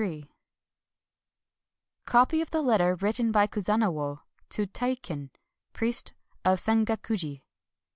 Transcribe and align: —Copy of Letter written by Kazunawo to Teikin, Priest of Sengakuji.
—Copy 2.07 2.41
of 2.41 2.51
Letter 2.55 2.95
written 2.95 3.31
by 3.31 3.45
Kazunawo 3.45 4.17
to 4.49 4.65
Teikin, 4.65 5.29
Priest 5.73 6.15
of 6.43 6.57
Sengakuji. 6.57 7.43